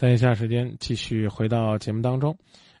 [0.00, 2.34] 在以下时间继续回到节目当中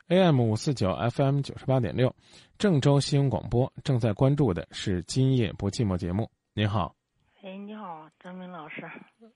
[0.08, 2.16] ，AM 五四九 FM 九十八点六，
[2.56, 6.30] 郑州新闻广播正在关注的是《今夜不寂寞》节目。
[6.54, 6.94] 您好，
[7.42, 8.90] 哎，你好，张明老师。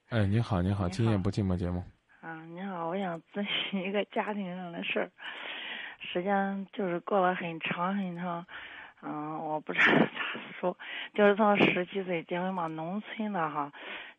[0.09, 1.83] 哎，你好，你好，《今夜不寂寞》节目。
[2.21, 5.11] 啊，你好，我想咨询一个家庭上的事儿，
[6.11, 8.43] 时间就是过了很长很长，
[9.03, 10.09] 嗯，我不知道咋
[10.59, 10.75] 说，
[11.13, 13.71] 就是从十七岁结婚嘛，农村的哈，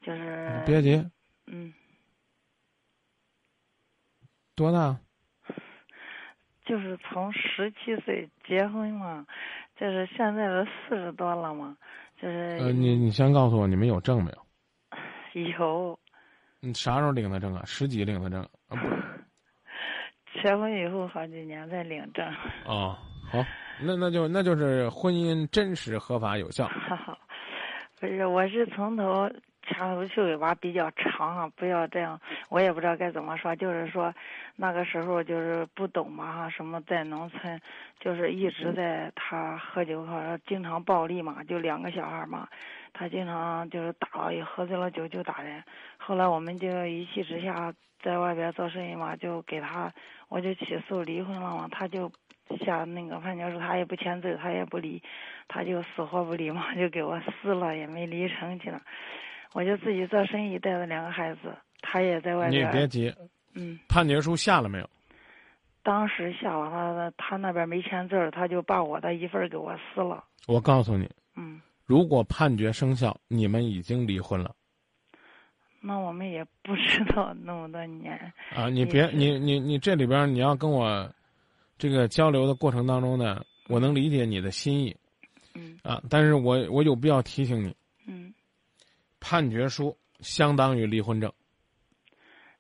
[0.05, 1.05] 就是别急，
[1.46, 1.75] 嗯，
[4.56, 4.98] 多大？
[6.64, 9.24] 就是从十七岁结婚嘛，
[9.78, 11.77] 就是现在都四十多了嘛，
[12.20, 14.47] 就是呃，你你先告诉我，你们有证没有？
[15.59, 15.98] 有
[16.59, 17.62] 你啥时候领的证啊？
[17.64, 18.42] 十几领的证？
[18.69, 18.77] 啊不，
[20.42, 22.27] 结婚以后好几年才领证。
[22.64, 22.98] 哦，
[23.30, 23.45] 好，
[23.80, 26.66] 那那就那就是婚姻真实、合法、有效。
[26.66, 27.16] 哈哈，
[28.00, 29.30] 不是，我是从头
[29.66, 34.15] 掐头去尾巴比较长啊，不要这样，我也不知道该怎么说，就是说
[34.56, 37.61] 那个时候就是不懂嘛哈，什么在农村，
[38.00, 42.48] 就是一直在他喝酒，好像经常暴力嘛，就两个小孩嘛，
[42.92, 45.62] 他经常就是打了，一喝醉了酒就打人。
[45.98, 49.92] 后来我们就一气之下在外边做生意嘛，就给他，
[50.28, 52.11] 我就起诉离婚了嘛，他就
[52.64, 55.03] 下那个判决书，他也不签字，他也不离，
[55.48, 58.81] 他就死活不离嘛，就给我撕了，也没离成去了。
[59.52, 62.64] 我就自己做生意，带着两个孩子，他也在外你。
[62.72, 63.14] 别急，
[63.55, 64.88] 嗯，判决书下了没有？
[65.83, 70.25] 当时下了他他那边没签字儿，他就把我的一份儿给我撕了。
[70.48, 74.55] 我告诉你，嗯，如果判决生效，你们已经离婚了
[75.81, 78.12] 那我们也不知道那么多年。
[78.56, 78.69] 啊！
[78.69, 81.08] 你别，你你你这里边你要跟我
[81.78, 84.97] 这个交流的过程当中呢，我能理解你的心意
[85.55, 87.75] 嗯啊，但是我我有必要提醒你，嗯，
[89.28, 91.32] 判决书相当于离婚证。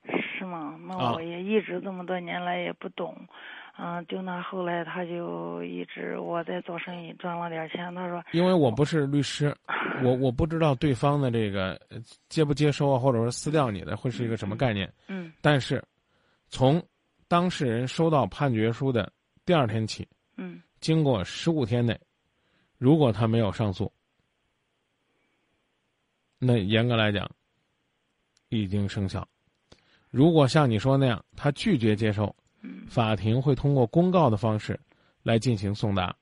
[0.04, 0.76] 是吗？
[0.84, 3.16] 那啊我也一直这么多年来也不懂。
[3.78, 9.54] 嗯，就那后来他就一直我在做生意赚了点钱，他说因为我不是律师，
[10.02, 14.92] 我我不知道对方的这个呃接不接收啊，或者说撕掉你的会是一个什么概念。
[15.06, 15.80] 嗯但是，
[16.48, 16.82] 从
[17.28, 19.12] 当事人收到判决书的
[19.44, 21.96] 第二天起，嗯经过十五天内，
[22.78, 23.92] 如果他没有上诉，
[26.38, 27.28] 那严格来讲，
[28.48, 29.26] 已经生效。
[30.10, 34.78] 如果像你说那样，他拒绝接收，嗯，法庭会通过公告的方式
[35.22, 36.14] 来进行送达。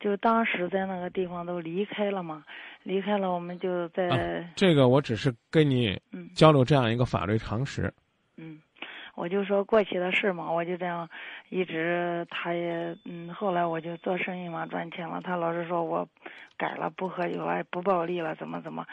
[0.00, 2.44] 就当时在那个地方都离开了嘛，
[2.84, 7.92] 离开了我们就在、啊这个我只是跟你嗯交流这样一个法律常识。
[8.36, 8.60] 嗯，
[9.16, 11.08] 我就说过去的事嘛，我就这样
[11.48, 16.08] 一直，他也嗯，后来我就做生意嘛，赚钱了，他老是说我
[16.56, 18.86] 改了，不喝酒了，不暴力了，怎么怎么，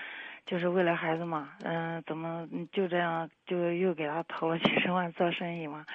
[0.45, 5.85] 就是为了孩子嘛，嗯，怎么就这样就又给他投了几十万做生意嘛，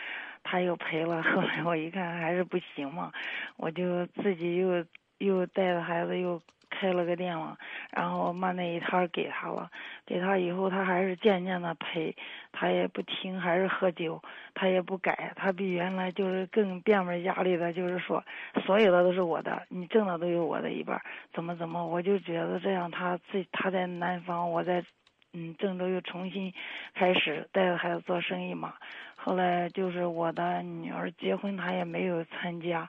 [0.43, 3.13] 他又赔了，后来我一看还是不行嘛，
[3.57, 4.85] 我就自己又
[5.19, 7.57] 又带着孩子又开了个店嘛，
[7.91, 9.71] 然后把那一摊给他了，
[10.11, 12.13] 给他以后他还是渐渐的赔，
[12.51, 14.21] 他也不听，还是喝酒，
[14.55, 18.21] 他也不改，他比原来就是更变本加厉的，就是说
[18.67, 21.01] 所有的都是我的，你挣的都有我的一半，
[21.33, 24.85] 怎么怎么，我就觉得这样他自他在南方，我在
[25.33, 26.53] 嗯郑州又重新
[26.93, 28.75] 开始带着孩子做生意嘛。
[29.15, 32.89] 后来就是我的女儿结婚，他也没有参加。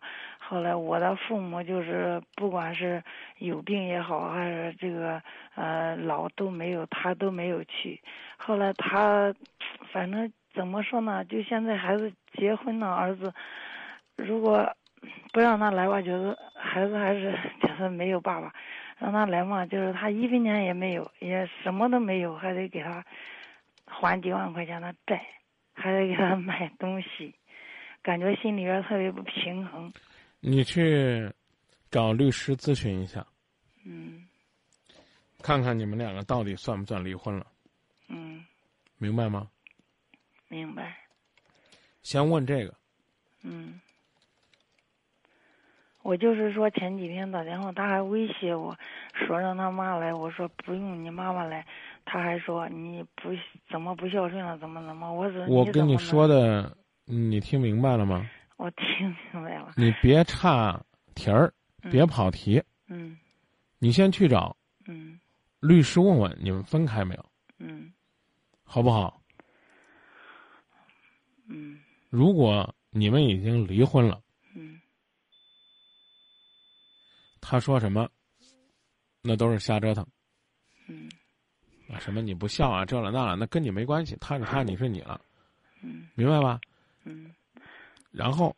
[0.51, 3.01] 后来我的父母就是不管是
[3.37, 5.21] 有病也好，还是这个
[5.55, 7.97] 呃老都没有，他都没有去。
[8.35, 9.33] 后来他
[9.93, 11.23] 反正怎么说呢？
[11.23, 13.33] 就现在孩子结婚了，儿子
[14.17, 14.69] 如果
[15.31, 17.31] 不让他来，吧觉得孩子还是
[17.61, 18.53] 觉得没有爸爸。
[18.99, 23.01] 让他来嘛，就是他一分钱也没有，也什么都没有，还得给他
[23.85, 25.21] 还几万块钱的债，
[25.73, 27.33] 还得给他买东西，
[28.03, 29.93] 感觉心里边特别不平衡。
[30.41, 31.31] 你去
[31.89, 33.25] 找律师咨询一下，
[33.85, 34.27] 嗯
[35.41, 37.47] 看看你们两个到底算不算离婚了，
[38.09, 38.43] 嗯，
[38.97, 39.47] 明白吗？
[40.49, 40.97] 明白。
[42.03, 42.73] 先问这个，
[43.43, 43.79] 嗯，
[46.01, 48.75] 我就是说前几天打电话，他还威胁我
[49.13, 51.65] 说让他妈来，我说不用你妈妈来，
[52.03, 53.29] 他还说你不
[53.69, 58.27] 怎么不孝顺了，怎么怎么，我怎我跟你你说，的，你听明白了吗？
[58.61, 60.79] 我听明白了，你别岔
[61.15, 63.17] 题儿，嗯别跑题，嗯
[63.79, 64.55] 你先去找
[64.85, 65.19] 嗯
[65.59, 67.91] 律师问问你们分开没有，嗯
[68.63, 69.19] 好不好？
[71.47, 71.81] 嗯
[72.11, 74.21] 如果你们已经离婚了，
[74.53, 74.79] 嗯
[77.41, 78.07] 他说什么，
[79.23, 80.05] 那都是瞎折腾
[80.87, 81.09] 嗯
[81.91, 81.97] 啊！
[81.99, 85.19] 什么你不孝啊，这了那了，那跟你没关系，他是他，你是你了。
[85.81, 86.61] 嗯明白吧？
[87.05, 87.33] 嗯
[88.11, 88.55] 然后，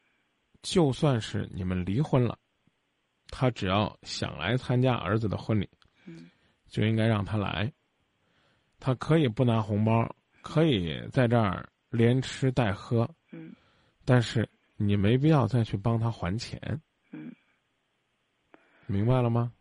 [0.61, 2.37] 就算是你们离婚了，
[3.27, 5.69] 他只要想来参加儿子的婚礼，
[6.05, 6.29] 嗯
[6.67, 7.71] 就应该让他来。
[8.79, 13.53] 他可以不拿红包，可以在这儿连吃带喝，嗯
[14.03, 16.59] 但是你没必要再去帮他还钱，
[17.11, 17.33] 嗯，
[18.87, 19.53] 明白了吗？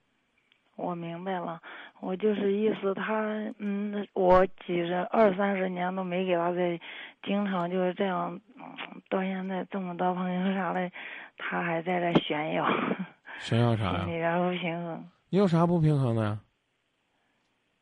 [0.77, 1.61] 我明白了，
[2.01, 3.15] 我就是意思他，
[3.59, 6.81] 嗯，我几十二三十年都没给他再，
[7.23, 8.65] 经常就是这样，嗯，
[9.09, 10.91] 到现在这么多朋友啥的，
[11.37, 12.67] 他还在这炫耀，
[13.39, 14.19] 炫耀啥呀心里？
[14.19, 16.41] 边不平衡，你有啥不平衡的呀？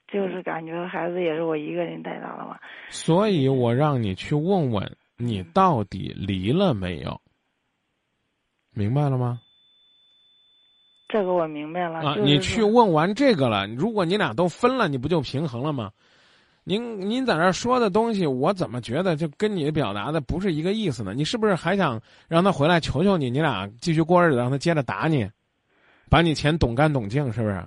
[0.08, 2.58] 就是感觉孩子也是我一个人带大的嘛，
[2.88, 7.20] 所以我让你去问问你到底离了没有，
[8.74, 9.40] 明白了吗？
[11.12, 11.98] 这个我明白了。
[12.00, 15.90] 啊，就是你去问完这个了，如果你俩都分了，你不就平衡了吗？
[16.62, 21.14] 您您在这儿说的东西，我怎么觉得就跟你表达的不是一个意思呢？
[21.14, 25.28] 你是不是还想让他回来求求你，你俩继续过日子，让他接着打你，
[26.08, 27.66] 把你钱懂干懂净，是不是？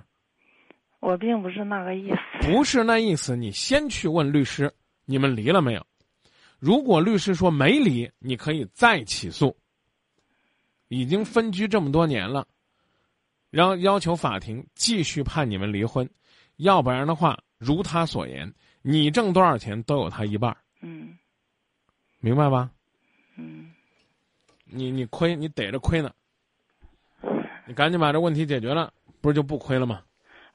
[1.00, 2.48] 我并不是那个意思。
[2.48, 4.72] 不是那意思，你先去问律师，
[5.04, 5.84] 你们离了没有？
[6.58, 9.54] 如果律师说没离，你可以再起诉。
[10.88, 12.46] 已经分居这么多年了，
[13.54, 16.10] 然后要求法庭继续判你们离婚，
[16.56, 18.52] 要不然的话，如他所言，
[18.82, 21.16] 你挣多少钱都有他一半儿，嗯
[22.18, 22.68] 明白吧？
[23.36, 23.70] 嗯
[24.64, 26.10] 你你亏，你逮着亏呢，
[27.64, 30.02] 你赶紧把这问题解决了，不是就不亏了吗？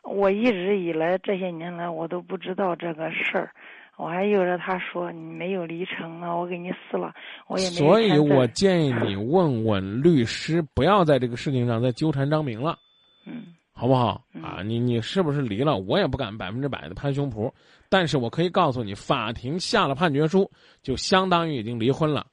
[0.03, 3.49] 我一直以来这些年来，我都不知道这个事儿，
[3.95, 7.13] 我还有着他说你没有离成呢，我给你撕了，
[7.47, 12.77] 我也没有所以我建议你问问律师，不要在这个事情上再纠缠张明了。
[13.25, 14.61] 嗯好不好嗯啊？
[14.61, 15.77] 你你是不是离了？
[15.77, 17.49] 我也不敢百分之百的拍胸脯，
[17.87, 20.51] 但是我可以告诉你，法庭下了判决书，
[20.83, 22.27] 就相当于已经离婚了。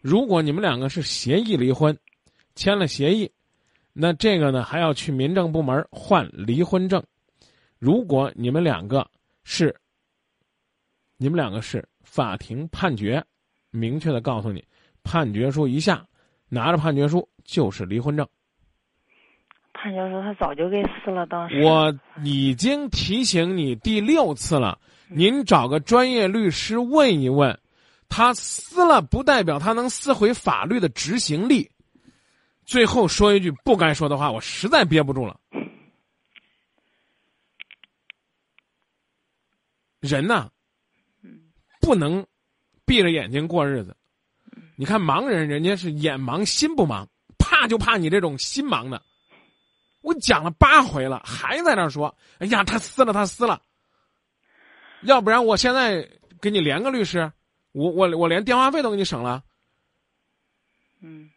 [0.00, 1.94] 如果你们两个是协议离婚，
[2.54, 3.30] 签了协议，
[3.92, 7.04] 那这个呢还要去民政部门换离婚证。
[7.78, 9.06] 如果你们两个
[9.44, 9.76] 是，
[11.18, 13.22] 你们两个是法庭判决，
[13.70, 14.64] 明确的告诉你，
[15.02, 16.06] 判决书一下，
[16.48, 18.26] 拿着判决书就是离婚证。
[19.76, 21.94] 判决书他早就给撕了，当时我
[22.24, 24.78] 已经提醒你第六次了，
[25.08, 27.58] 您找个专业律师问一问，
[28.08, 31.70] 他撕了不代表他能撕毁法律的执行力。
[32.64, 35.38] 最后说一句不该说的话，我实在憋不住了。
[40.00, 40.48] 人呐，
[41.80, 42.26] 不能
[42.84, 43.96] 闭着眼睛过日子。
[44.74, 47.06] 你看盲人，人家是眼盲心不盲，
[47.38, 49.00] 怕就怕你这种心盲的。
[50.06, 53.60] 我讲了八回了，还在那儿说：“哎呀，他撕了，他撕了。”
[55.02, 56.08] 要不然我现在
[56.40, 57.30] 给你连个律师，
[57.72, 59.42] 我我我连电话费都给你省了，
[61.02, 61.28] 嗯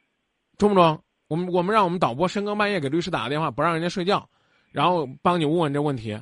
[0.60, 1.02] 中不中？
[1.28, 4.30] 我们我们让我们导播深更半夜给律师打个电话，不让人家睡觉，
[4.72, 6.16] 然后帮你问问这问题，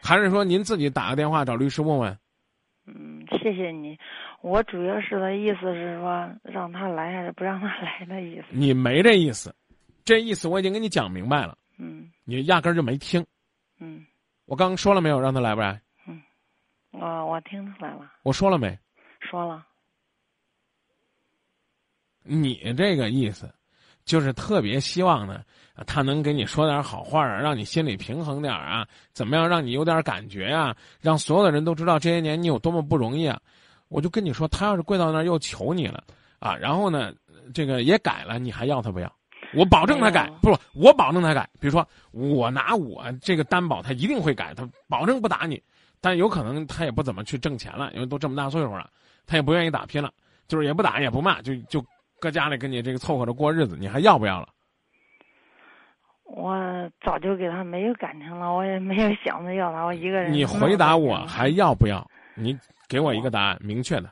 [0.00, 2.18] 还是说您自己打个电话找律师问问？
[2.86, 3.98] 嗯，谢谢你。
[4.40, 8.46] 我主要是的意思是说让他来还是不让他来的意思。
[8.50, 9.52] 你没这意思，
[10.08, 13.22] 这意思我已经跟你讲明白了，嗯你压根儿就没听。
[13.78, 14.06] 嗯，
[14.46, 15.20] 我刚刚说了没有？
[15.20, 15.78] 让他来不来？
[16.06, 16.22] 嗯
[16.92, 18.78] 我我听出来了，我说了没？
[19.20, 19.66] 说了。
[22.22, 23.54] 你这个意思，
[24.06, 25.44] 就是特别希望呢，
[25.74, 33.38] 啊他能给你说点好话啊，让你心里平衡点啊，怎么样让你有点感觉啊，让所有的人都知道这些年你有多么不容易啊。
[33.88, 36.02] 我就跟你说，他要是跪到那儿又求你了
[36.38, 37.12] 啊，然后呢，
[37.52, 39.17] 这个也改了，你还要他不要？
[39.54, 41.48] 我保证他改，不，我保证他改。
[41.60, 45.62] 比如说，我拿我这个担保，他一定会改，他保证不打你。
[46.00, 48.88] 但有可能他也不怎么去挣钱了，因为都这么大岁数了，
[49.26, 50.12] 他也不愿意打拼了，
[50.46, 51.84] 就是也不打也不骂，就就
[52.20, 54.48] 搁家里跟你这个凑合着过日子，你还要不要了？
[56.24, 56.56] 我
[57.00, 60.32] 早就给他没有感情了，我也没有想着要他，我一个人。
[60.32, 62.06] 你回答我还要不要？
[62.34, 64.10] 你给我一个答案，明确的。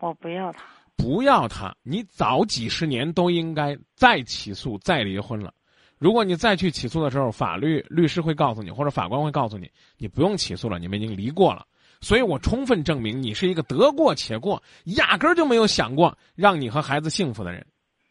[0.00, 0.64] 我不要他。
[1.00, 5.54] 不要他，你早几十年都应该再起诉再离婚了。
[5.98, 11.66] 如果你再去起诉的时候，法律律师会告诉你，或者法官会告诉你，你不用起诉了，你们已经离过了。
[12.02, 17.66] 所以我充分证明你是一个得过且过，压根儿就没有想过让你和孩子幸福的人。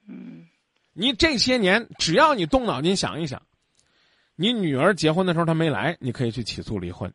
[0.07, 0.45] 嗯
[0.93, 3.41] 你这些年，只要你动脑筋想一想，
[4.35, 7.09] 你女儿结婚的时候她没来，你可以去起诉离婚；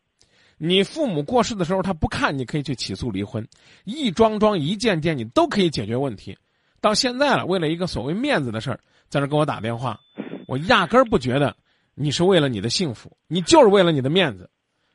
[0.67, 3.47] 你父母过世的时候他不看，你可以去起诉离婚。
[3.85, 6.35] 一桩桩、一件件，你都可以解决问题。
[6.81, 8.81] 到现在了，为了一个所谓面子的事儿，
[9.11, 10.01] 在那给我打电话，
[10.47, 11.55] 我压根儿不觉得
[11.95, 14.49] 你是为了你的幸福，你就是为了你的面子。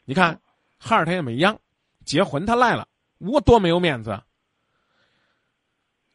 [0.06, 0.42] 你看，
[0.80, 1.60] 哈尔他也没秧，
[2.04, 2.88] 结婚他来了，
[3.20, 4.20] 我多没有面子。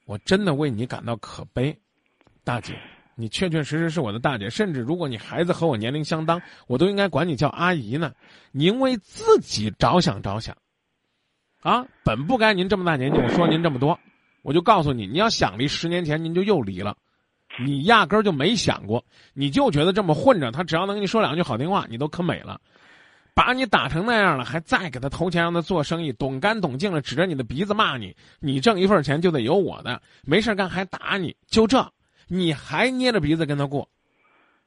[0.05, 1.79] 我真的为你感到可悲，
[2.43, 2.77] 大姐，
[3.16, 8.12] 你确确实实是我的大姐，甚至如果你孩子和我年龄相当，我都应该管你叫阿姨呢。
[8.52, 10.56] 您为自己着想着想，
[11.62, 13.99] 啊，本不该您这么大年纪我说您这么多，
[14.42, 16.97] 我就告诉你，你要想离，十年前您就又离了，
[17.64, 22.61] 你压根儿就没想过，你就觉得这么混着，他只要能跟你说两句好听话，你都可美了。
[23.37, 31.85] 把你打成那样了，还再给他投钱让他做生意，懂干懂净了，指着你的鼻子骂你，你挣一份钱就得有我的，没事干还打你，就这，
[32.28, 33.88] 你还捏着鼻子跟他过。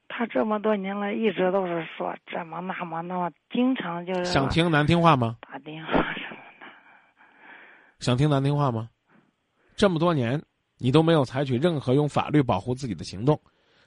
[0.09, 5.37] 他这么多年来一直都是说这么那么那么，经常就是想听难听话吗？
[5.41, 6.65] 打电话什么的。
[7.99, 8.89] 想听难听话吗？
[9.75, 10.41] 这么多年
[10.77, 13.39] 你都没有采取任何用法律保护自己的行动，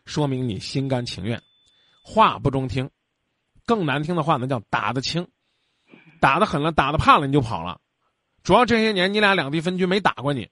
[0.04, 1.40] 说明你心甘情愿，
[2.04, 2.88] 话不中听。
[3.66, 5.26] 更难听的话，那叫打得轻，
[6.20, 7.80] 打得狠了，打得怕了，你就跑了。
[8.42, 10.48] 主要这些年你俩两地分居，没打过你。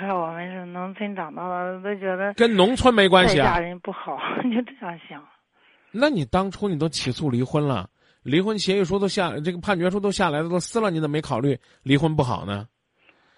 [0.00, 3.54] 这我们是农村长大的，都觉得跟农村没关系啊。
[3.54, 5.22] 家人不好， 就这样想。
[5.90, 7.88] 那你当初你都起诉离婚了，
[8.22, 12.66] 离婚协议书都下，这个判决书都下来了，都撕了，你怎么没考虑离婚不好呢？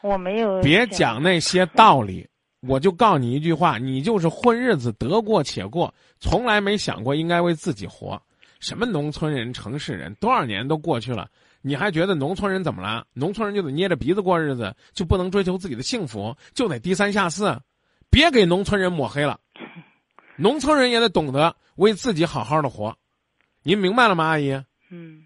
[0.00, 0.60] 我没有。
[0.62, 2.28] 别讲那些道理。
[2.66, 8.20] 我就告你一句话，你就是混日子，得过且过，从来没想过应该为自己活。
[8.60, 13.06] 什么农村人、城市人，多少年都过去了，你还觉得农村人怎么了？
[13.12, 17.60] 农村人就得捏着鼻子过日子，就不能追求自己的幸福，就得低三下四？
[18.10, 19.38] 别给农村人抹黑了，
[20.36, 22.96] 农村人也得懂得为自己好好的活。
[23.62, 24.52] 您明白了吗，阿姨？
[24.90, 25.24] 嗯。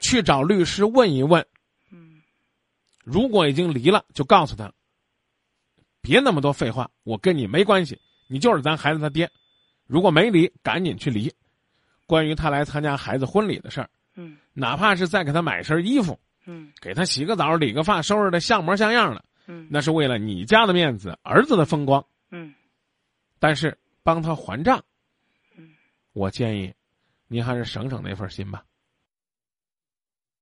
[0.00, 1.46] 去找律师问一问。
[1.92, 2.20] 嗯。
[3.04, 4.72] 如果已经离了，就告诉他。
[6.02, 9.30] 别那么多废话，我跟你没关系，你就是咱孩子他爹。
[9.86, 11.32] 如果没离，赶紧去离。
[12.10, 22.52] 关于他来参加孩子婚礼的事儿，嗯，哪怕是再给他买身衣服，嗯，给他洗个澡、理个发、收拾的像模像样的，嗯，那是为了你家的面子、儿子的风光，嗯。
[23.38, 24.82] 但是帮他还账，
[25.56, 25.70] 嗯，
[26.12, 26.74] 我建议，
[27.28, 28.64] 您还是省省那份心吧。